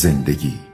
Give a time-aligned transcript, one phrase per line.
[0.00, 0.69] زندگی.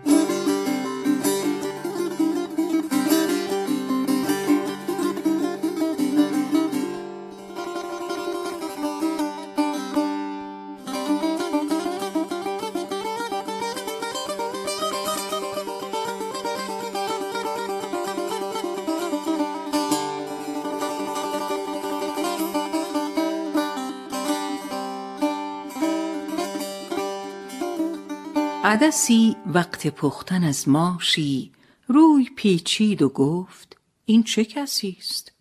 [28.68, 31.52] عدسی وقت پختن از ماشی
[31.88, 35.32] روی پیچید و گفت این چه کسی است؟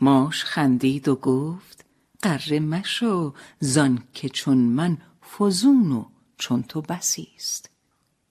[0.00, 1.84] ماش خندید و گفت
[2.22, 4.98] قره مشو زان که چون من
[5.38, 6.04] فزون و
[6.38, 7.70] چون تو بسی است.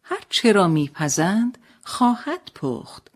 [0.04, 3.12] هر چه میپزند خواهد پخت.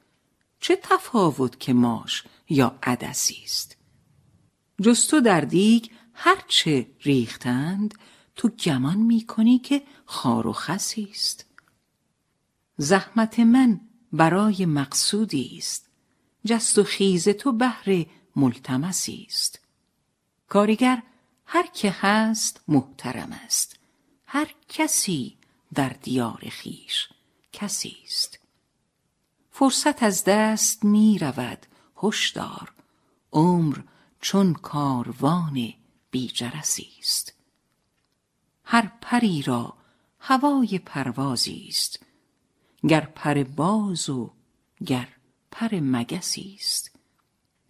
[0.59, 3.78] چه تفاوت که ماش یا عدسی است.
[4.81, 7.94] جز تو در دیگ هر چه ریختند
[8.39, 11.45] تو گمان می‌کنی که خار و خسی است.
[12.77, 13.81] زحمت من
[14.13, 15.89] برای مقصودی است.
[16.45, 18.05] جست و خیز تو بهر
[18.35, 19.59] ملتمسی است.
[20.47, 21.03] کارگر
[21.45, 23.79] هر که هست محترم است.
[24.25, 25.38] هر کسی
[25.73, 27.09] در دیار خیش
[27.53, 28.39] کسی است.
[29.51, 31.66] فرصت از دست می رود
[32.03, 32.73] هشدار.
[33.33, 33.78] عمر
[34.22, 35.73] چون کاروان
[36.11, 37.38] بیجرسی است.
[38.72, 39.74] هر پری را
[40.19, 42.06] هوای پروازی است.
[42.88, 44.34] گر پر باز و
[44.85, 45.07] گر
[45.52, 46.91] پر مگسی است.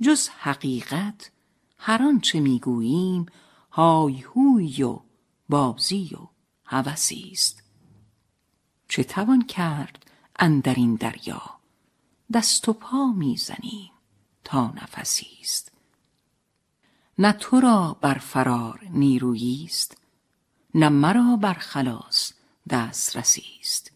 [0.02, 1.32] جز حقیقت
[1.78, 3.26] هر آنچه می‌گوییم
[3.72, 5.00] های هوی و
[5.50, 6.28] بازی و
[6.66, 7.64] هوسی است.
[8.88, 11.60] چه توان کرد اندر این دریا؟
[12.34, 13.92] دست و پا می‌زنیم
[14.44, 15.72] تا نفسی است.
[17.18, 19.99] نه تو را بر فرار نیرویی است
[20.76, 22.34] نه مرا بر خلاص
[22.70, 23.92] دسترسی است.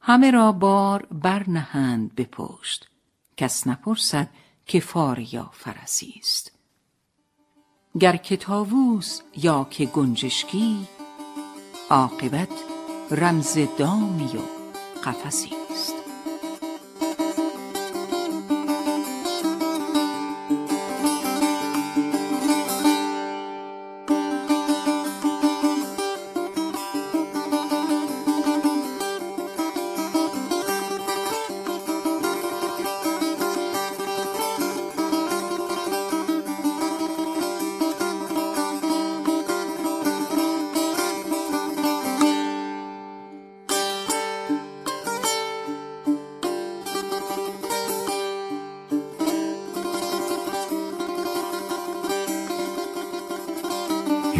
[0.00, 2.88] همه را بار برنهند به پشت.
[3.36, 4.28] کس نپرسد
[4.66, 6.52] که فار یا فرسی است.
[8.00, 10.88] گر که طاووس یا که گنجشکی
[11.90, 12.48] عاقبت
[13.10, 14.40] رمز دامی و
[15.04, 15.97] قفسی است.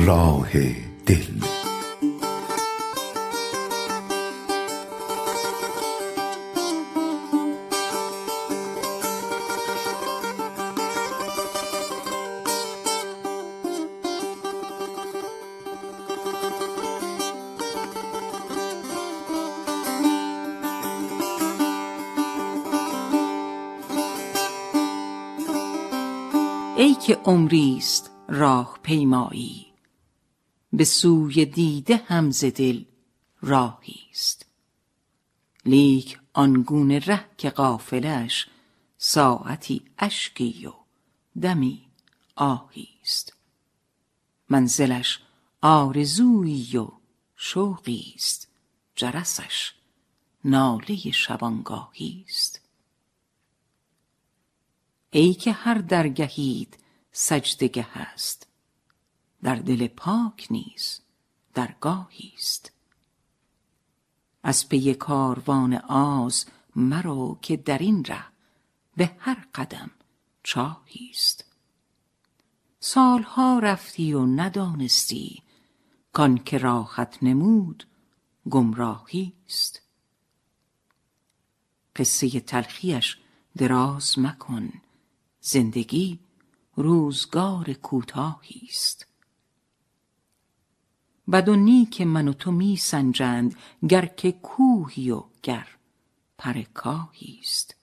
[0.08, 0.52] راه
[1.06, 1.24] دل.
[26.76, 29.67] ای که عمری است راه پیمایی.
[30.78, 32.84] به سوی دیده هم دل
[33.40, 34.46] راهی است.
[35.64, 38.46] لیک آنگونه ره که قافله ش
[38.98, 40.72] ساعتی اشکی و
[41.40, 41.88] دمی
[42.36, 43.32] آهی است.
[44.48, 45.22] منزلش
[45.62, 46.88] آرزویی و
[47.36, 48.48] شوقی است.
[48.96, 49.72] جرسش
[50.44, 52.60] ناله شبانگاهی است.
[55.10, 56.78] ای که هر درگهید
[57.12, 58.47] سجدگه است
[59.42, 61.00] در دل پاک نیز
[61.54, 62.72] درگاهی است.
[64.42, 66.46] از پی کاروان آز
[66.76, 68.24] مرو که در این ره
[68.96, 69.90] به هر قدم
[70.42, 71.44] چاهی است.
[72.80, 75.42] سالها رفتی و ندانستی
[76.12, 77.84] کان که راحت نمود
[78.50, 79.82] گمراهی است.
[81.96, 83.18] قصه تلخیش
[83.56, 84.72] دراز مکن
[85.40, 86.18] زندگی
[86.76, 89.07] روزگار کوتاهی است.
[91.32, 93.56] بد و نیک من و تو می سنجند
[93.88, 95.68] گر که کوهی و گر
[96.38, 97.74] پر کاهی است.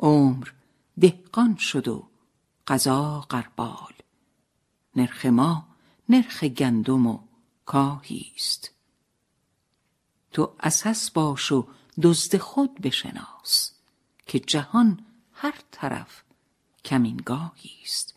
[0.00, 0.48] عمر
[1.00, 2.08] دهقان شد و
[2.66, 3.92] قضا غربال
[4.96, 5.68] نرخ ما
[6.08, 7.18] نرخ گندم و
[7.64, 8.70] کاهی است.
[10.32, 11.68] تو اساس باش و
[12.02, 13.72] دزد خود بشناس
[14.26, 16.22] که جهان هر طرف
[16.84, 18.11] کمینگاهی است.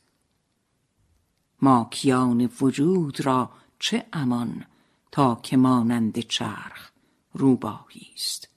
[1.61, 4.65] ماکیان وجود را چه امان
[5.11, 6.91] تا که مانند چرخ
[7.33, 8.49] روباهی است؟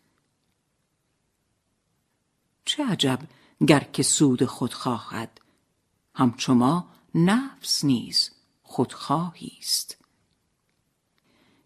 [2.64, 3.18] چه عجب
[3.66, 5.40] گر که سود خود خواهد
[6.14, 8.30] همچو ما نفس نیز
[8.62, 9.96] خودخواهی است.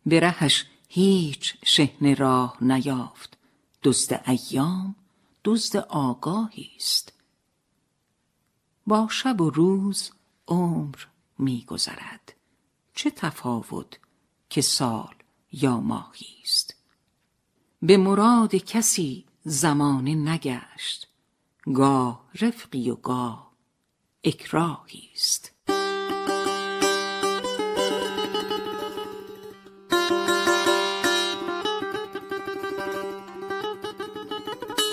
[0.06, 3.38] به رهش هیچ شحنه راه نیافت
[3.82, 4.96] دزد ایام
[5.44, 7.12] دزد آگاهی است.
[8.86, 10.10] با شب و روز
[10.48, 10.96] عمر
[11.42, 12.32] میگذرد.
[12.94, 13.98] چه تفاوت
[14.48, 15.14] که سال
[15.52, 16.74] یا ماهی است.
[17.82, 21.08] به مراد کسی زمانه نگشت.
[21.74, 23.52] گاه رفقی و گاه
[24.24, 25.52] اکراهی است.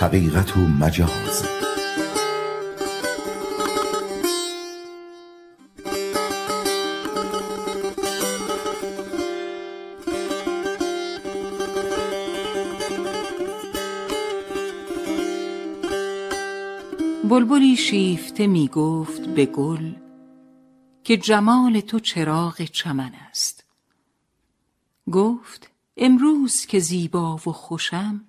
[0.02, 1.59] حقیقت و مجاز.
[17.24, 19.94] بلبلی شیفته می گفت به گل
[21.04, 23.66] که جمال تو چراغ چمن است.
[25.12, 28.26] گفت امروز که زیبا و خوشم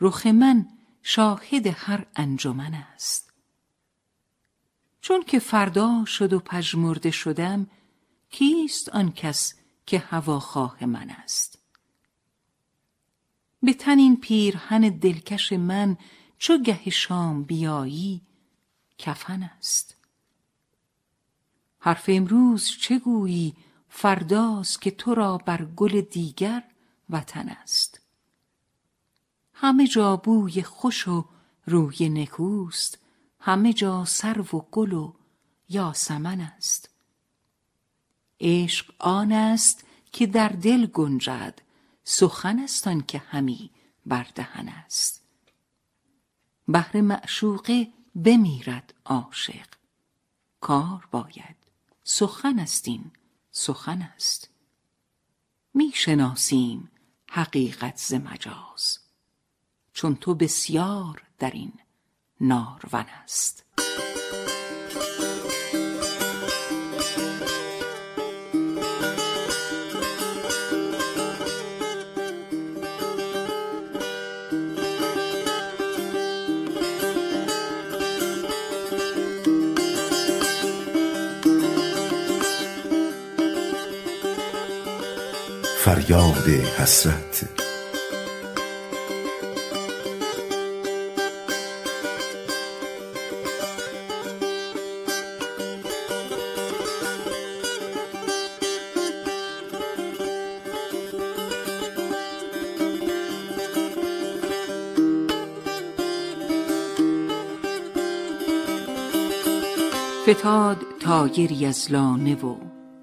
[0.00, 0.66] رخ من
[1.02, 3.32] شاهد هر انجمن است.
[5.00, 7.66] چون که فردا شد و پژمرده شدم
[8.30, 9.54] کیست آن کس
[9.86, 11.58] که هواخواه من است؟
[13.62, 15.96] به تن این پیرهن دلکش من
[16.38, 18.22] چو گه شام بیایی
[18.98, 19.96] کفن است.
[21.78, 23.56] حرف امروز چه گویی؟
[23.88, 26.64] فرداست که تو را بر گل دیگر
[27.10, 28.00] وطن است.
[29.52, 31.24] همه جا بوی خوش و
[31.66, 32.98] روی نکوست
[33.40, 35.14] همه جا سرو و گل و
[35.68, 36.90] یاسمن است.
[38.40, 41.60] عشق آن است که در دل گنجد
[42.04, 43.70] سخن است آن که همی
[44.06, 45.27] بر دهن است.
[46.68, 49.66] بهر معشوقه بمیرد عاشق.
[50.60, 51.56] کار باید.
[52.04, 53.10] سخن است این.
[53.50, 54.50] سخن است.
[55.74, 56.90] می شناسیم
[57.30, 58.98] حقیقت ز مجاز.
[59.92, 61.72] چون تو بسیار در این
[62.40, 63.64] نارون است.
[85.88, 87.48] فریاد حسرت.
[110.26, 112.56] فتاد طایری از لانه و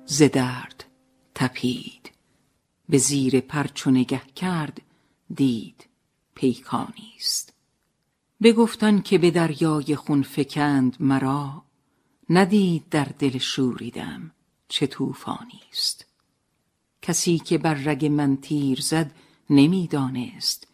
[0.06, 0.84] ز درد
[1.36, 1.95] تپید.
[2.90, 4.82] به زیر پر چو نگه کرد
[5.36, 5.88] دید
[6.36, 7.54] پیکانی است.
[8.42, 11.64] بگفت که به دریای خون فکند مرا
[12.30, 14.32] ندید در دل شوریدم
[14.68, 16.06] چه طوفانی است.
[17.02, 19.12] کسی که بر رگ من تیر زد
[19.50, 20.68] نمی‌دانست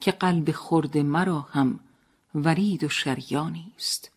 [0.00, 1.80] که قلب خرد مرا هم
[2.34, 4.10] ورید و شریانی است.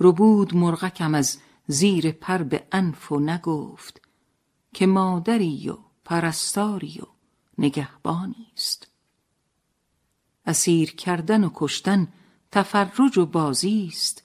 [0.00, 4.01] ربود مرغکم از زیر پر به انف و نگفت
[4.72, 7.06] که مادری و پرستاری و
[7.58, 8.88] نگهبانی است.
[10.46, 12.12] اسیر کردن و کشتن
[12.50, 14.22] تفرج و بازی است.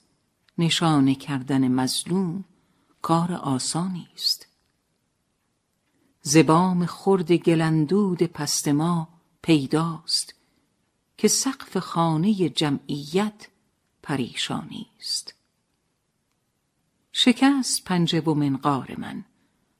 [0.58, 2.44] نشانه کردن مظلوم
[3.02, 4.46] کار آسانی است.
[6.22, 9.08] زبام خرد گلندود پست ما
[9.42, 10.34] پیداست
[11.16, 13.48] که سقف خانه جمعیت
[14.02, 15.34] پریشانی است.
[17.12, 19.24] شکست پنجه و منقار من.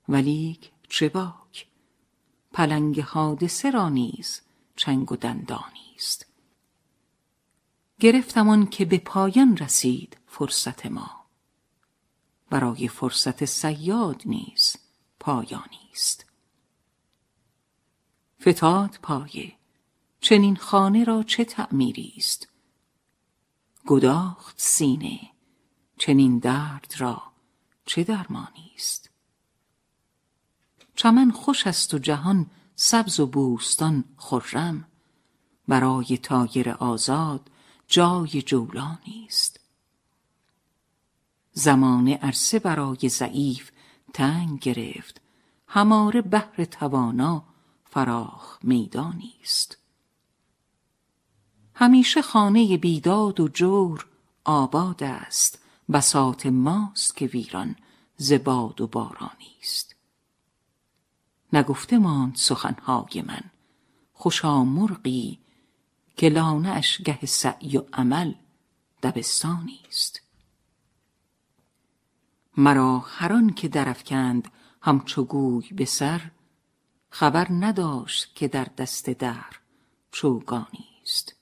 [0.09, 1.67] ولیک چه باک
[2.53, 4.41] پلنگ حادثه را نیز
[4.77, 5.89] چنگ و دندانی
[8.01, 11.25] گرفتم که به پایان رسید فرصت ما.
[12.51, 14.77] برای فرصت سیاد نیز
[15.21, 16.27] پایانی است.
[18.49, 19.55] فتاد پایه.
[20.21, 22.15] چنین خانه را چه تعمیری
[23.87, 25.21] گداخت سینه.
[25.99, 27.23] چنین درد را
[27.85, 29.08] چه درمانی است؟
[30.99, 34.85] چمن خوش است و جهان سبز و بوستان خرم.
[35.69, 37.51] برای تایر آزاد
[37.89, 39.61] جای جولانی است.
[41.53, 43.71] زمانه عرصه برای ضعیف
[44.15, 45.21] تنگ گرفت.
[45.69, 47.45] هماره بهر توانا
[47.85, 49.79] فراخ میدانی است.
[51.75, 54.07] همیشه خانه بیداد و جور
[54.45, 55.59] آباد است.
[55.93, 57.77] بساط ماست که ویران
[58.17, 59.98] ز باد و بارانی است.
[61.53, 63.43] نگفته ماند سخنهای من.
[64.13, 65.39] خوشا مرغی
[66.17, 68.35] که لانه اش گه سعی و عمل
[69.03, 70.23] دبستانی است.
[72.57, 74.51] مرا هر آن که درافکند
[74.83, 76.31] همچو گوی به سر
[77.11, 79.45] خبر نداشت که در دست در
[80.13, 81.35] چوگانی است.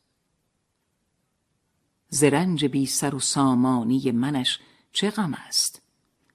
[2.09, 4.61] ز رنج بی سر و سامانی منش
[4.93, 5.83] چه غم است؟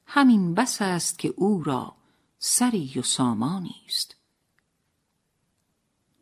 [0.05, 1.95] همین بس است که او را
[2.43, 4.15] سری و سامانی است.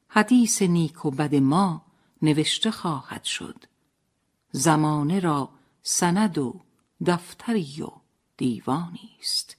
[0.08, 1.86] حدیث نیک و بد ما
[2.22, 3.66] نوشته خواهد شد.
[4.52, 5.50] زمانه را
[5.84, 6.62] سند و
[7.06, 7.92] دفتری و
[8.38, 9.58] دیوانی است.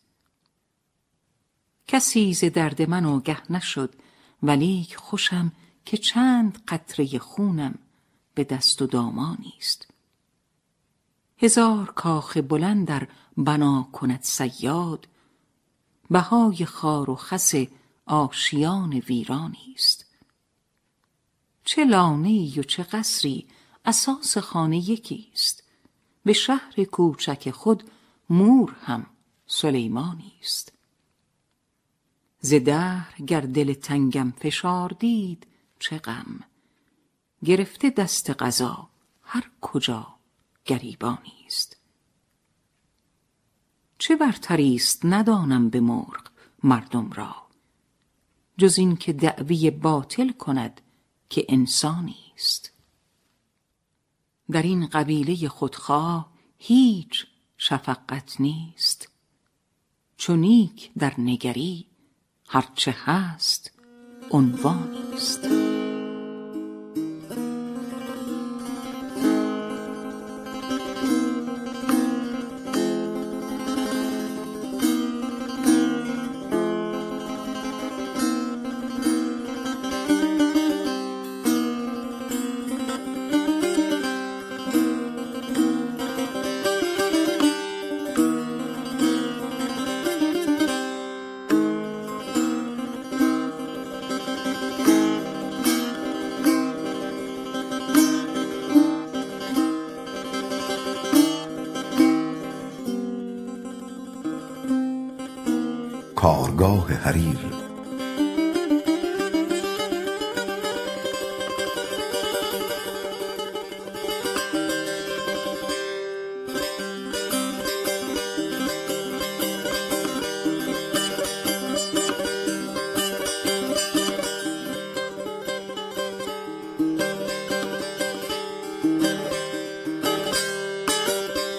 [1.86, 3.94] کسی ز درد من آگه نشد
[4.42, 5.52] ولیک خوشم
[5.84, 7.78] که چند قطره خونم
[8.34, 9.88] به دست و دامانی است.
[11.38, 15.08] هزار کاخ بلند در بنا کند صیاد
[16.10, 17.52] بهای خار و خس
[18.06, 20.06] آشیان ویرانی است.
[21.64, 23.46] چه لانه ای و چه قصری
[23.84, 25.62] اساس خانه یکی است.
[26.24, 27.90] به شهر کوچک خود
[28.30, 29.06] مور هم
[29.46, 30.72] سلیمانی است.
[32.40, 35.46] ز دهر گر دل تنگم فشار دید
[35.78, 36.40] چه غم.
[37.44, 38.88] گرفته دست قضا
[39.22, 40.06] هر کجا
[40.64, 41.79] گریبانی است.
[44.00, 46.30] چه برتری است ندانم به مرغ
[46.64, 47.36] مردم را.
[48.58, 50.80] جز این که دعوی باطل کند
[51.28, 52.72] که انسانی است.
[54.50, 57.26] در این قبیله خودخواه هیچ
[57.56, 59.08] شفقت نیست.
[60.16, 61.86] چو نیک در نگری
[62.46, 63.72] هرچه هست
[64.30, 65.69] عنوانی است.
[107.10, 107.38] حریر.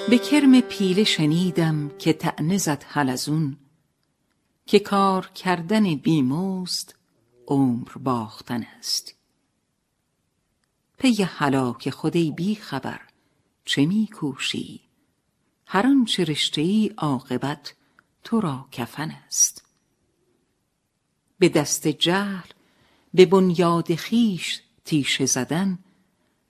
[0.10, 3.58] به کرم پیله شنیدم که طعنه زد حلزون
[4.72, 6.94] که کار کردن بیمزد
[7.48, 9.16] عمر باختن است.
[10.98, 13.02] پی هلاک خود ای بی خبر
[13.66, 14.82] چه می کوشی
[15.66, 17.74] هر آنچه رشته ای عاقبت
[18.24, 19.66] تو را کفن است.
[21.40, 22.50] به دست جهل
[23.14, 25.80] به بنیاد خویش تیشه زدن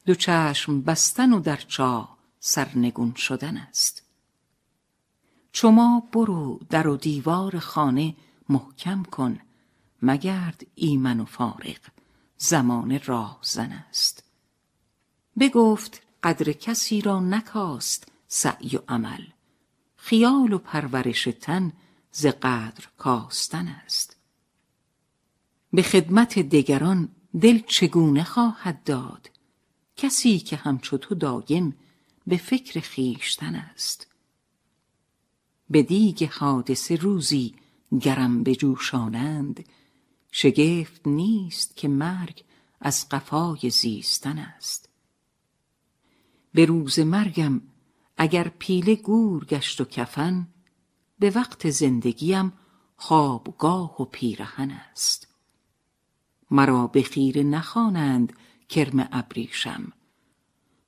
[0.05, 4.10] دو چشم بستن و در چاه سرنگون شدن است.
[5.53, 8.15] شما برو در و دیوار خانه
[8.49, 9.39] محکم کن
[10.01, 11.79] مگرد ایمن و فارغ
[12.37, 14.23] زمان راه زن است.
[15.39, 19.23] بگفت قدر کسی را نکاست سعی و عمل
[19.95, 21.73] خیال و پرورش تن
[22.11, 24.17] ز قدر کاستن است.
[25.73, 27.09] به خدمت دگران
[27.41, 29.29] دل چگونه خواهد داد؟
[29.95, 31.77] کسی که همچو تو دایم
[32.27, 34.10] به فکر خیشتن است.
[35.71, 37.55] به دیگ حادثه روزی
[38.01, 39.65] گرم بجوشانند
[40.31, 42.43] شگفت نیست که مرگ
[42.81, 44.89] از قفای زیستن است.
[46.53, 47.61] به روز مرگم
[48.17, 50.47] اگر پیله گور گشت و کفن
[51.19, 52.53] به وقت زندگیم
[52.97, 55.27] خوابگاه و پیرهن است.
[56.51, 58.33] مرا به خیره نخوانند
[58.69, 59.93] کرم ابریشم.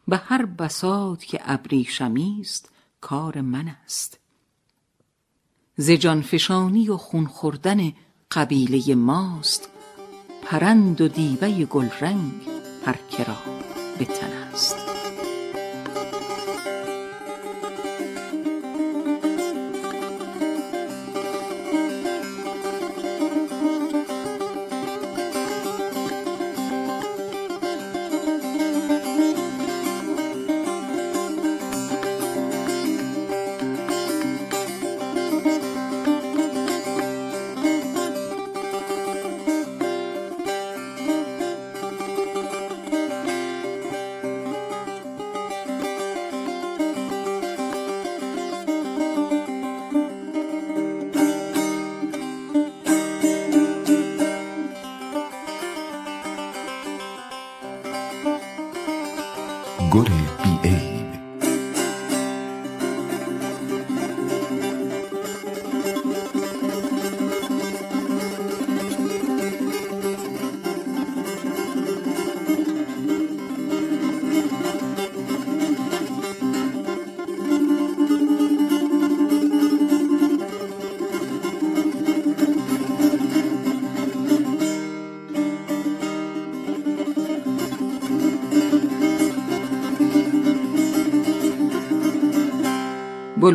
[0.07, 2.71] به هر بساط که ابریشمی است
[3.01, 4.22] کار من است.
[5.77, 7.93] ز جانفشانی و خون خوردن
[8.31, 9.69] قبیله ماست
[10.41, 12.31] پرند و دیبه گلرنگ
[12.85, 13.37] هر که را
[13.99, 14.05] به
[14.53, 14.92] است.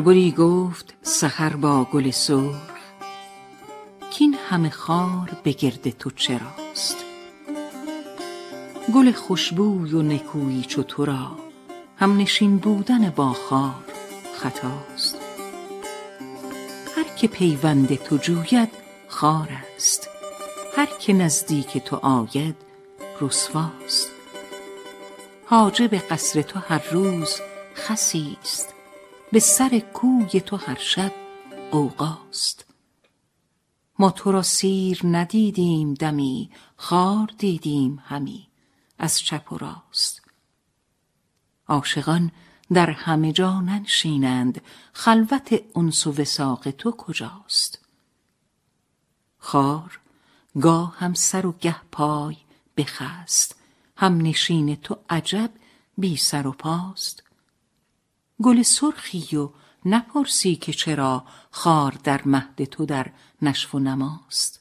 [0.09, 2.57] بلبلی گفت سحر با گل سرخ.
[4.11, 6.97] کین همه خار به گرد تو چراست.
[8.95, 11.37] گل خوشبوی و نکویی چو تو را
[11.97, 13.85] همنشین بودن با خار
[14.35, 15.17] خطاست.
[16.97, 18.71] هر که پیوند تو جوید
[19.09, 20.09] خار است
[20.77, 22.57] هر که نزدیک تو آید
[23.21, 24.11] رسواست.
[25.47, 27.41] حاجب قصر تو هر روز
[27.77, 28.78] خسی است.
[29.33, 31.13] به سر کوی تو هر شب
[31.73, 32.65] غوغاست
[33.99, 38.49] ما تو را سیر ندیدیم دمی خار دیدیم همی
[38.99, 40.23] از چپ و راست.
[41.69, 42.33] عاشقان
[42.73, 44.63] در همه جا ننشینند
[44.93, 47.79] خلوت انس و وثاق تو کجاست؟
[49.39, 50.01] خار
[50.61, 52.37] گاه هم سر و گه پای
[52.77, 53.57] بخست
[53.97, 55.51] هم نشین تو عجب
[55.99, 57.28] بی سر و پاست.
[58.43, 59.51] گل سرخی و
[59.85, 64.61] نپرسی که چرا خار در مهد تو در نشو و نماست.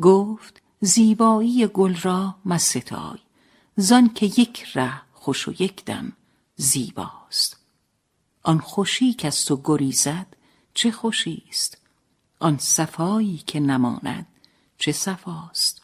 [0.00, 3.18] گفت زیبایی گل را مستای
[3.76, 6.12] زان که یک ره خوش و یک دم
[6.56, 7.56] زیباست.
[8.42, 10.26] آن خوشی که از تو گریزد
[10.74, 11.78] چه خوشی است؟
[12.38, 14.26] آن صفایی که نماند
[14.78, 15.82] چه صفاست؟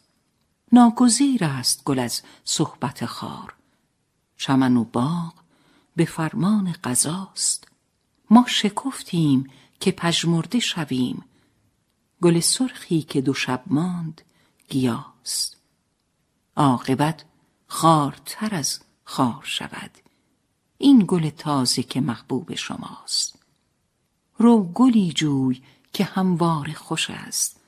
[0.71, 3.55] ناگزیر است گل از صحبت خار
[4.37, 5.40] چمن و باغ
[6.01, 7.67] به فرمان قضاست.
[8.29, 11.23] ما شکفتیم که پژمرده شویم.
[12.21, 14.21] گل سرخی که دو شب ماند
[14.69, 15.57] گیاست.
[16.55, 17.25] عاقبت
[17.67, 19.91] خارتر از خار شود.
[20.77, 23.39] این گل تازه که محبوب شماست.
[24.37, 25.61] رو گلی جوی
[25.93, 27.59] که هموار خوش است.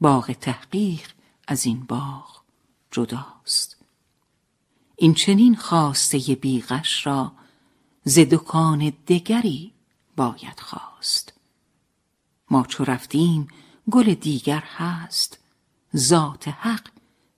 [0.00, 1.12] باغ تحقیق
[1.48, 2.42] از این باغ
[2.90, 3.76] جداست.
[4.96, 7.41] این چنین خواسته بیغش را
[8.18, 9.72] دکان دگری
[10.16, 11.32] باید خواست.
[12.50, 13.48] ما چو رفتیم
[13.90, 15.38] گل دیگر هست
[15.96, 16.88] ذات حق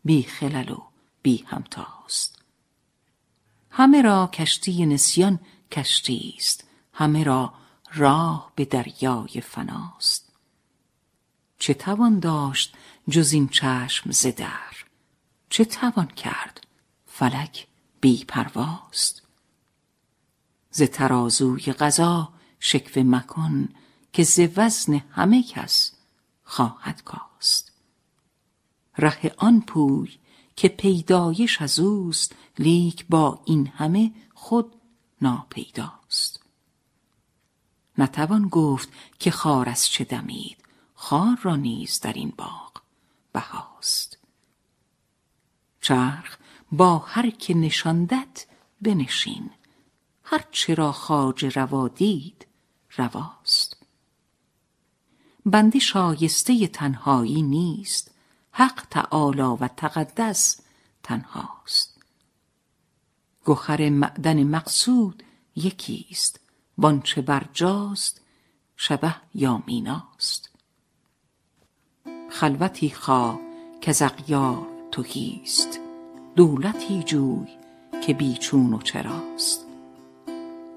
[0.05, 0.83] بی خلل و
[1.23, 2.39] بی همتاست.
[3.71, 5.41] همه را کشتی نسیان
[5.73, 7.55] کشتی است همه را
[7.95, 10.33] راه به دریای فناست.
[11.59, 12.75] چه توان داشت
[13.09, 14.27] جز این چشم ز
[15.51, 16.67] چه توان کرد
[17.07, 17.67] فلک
[18.01, 19.24] بی پرواست؟
[20.77, 23.69] ز ترازوی قضا شکوه مکن
[24.13, 25.93] که ز وزن همه کس
[26.45, 27.73] خواهد کاست.
[28.99, 30.19] ره آن پوی
[30.57, 34.75] که پیدایش از اوست لیک با این همه خود
[35.23, 36.41] ناپیداست.
[37.99, 40.57] نتوان گفت که خار از چه دمید
[40.95, 42.83] خار را نیز در این باغ
[43.33, 44.19] بهاست.
[45.81, 46.39] چرخ
[46.73, 48.47] با هر که نشاندت
[48.83, 49.51] بنشین
[50.25, 52.47] هر چرا خواجه روا دید
[52.97, 53.77] رواست.
[55.47, 58.11] بنده شایسته تنهایی نیست
[58.53, 60.61] حق تعالی و تقدس
[61.03, 62.01] تنهاست.
[63.47, 65.23] گهر معدن مقصود
[65.57, 66.41] یکیست
[66.79, 68.21] وانچه برجاست
[68.77, 70.51] شبه یا میناست
[72.31, 73.41] خلوتی خواه
[73.81, 75.81] که اغیار تهیست
[76.37, 77.49] دولتی جوی
[78.07, 79.74] که بی چون و چراست.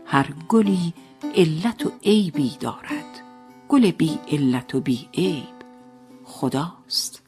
[0.08, 0.94] هر گلی
[1.36, 3.22] علت و عیبی دارد.
[3.70, 5.58] گل بی علت و بی عیب.
[6.24, 7.27] خداست.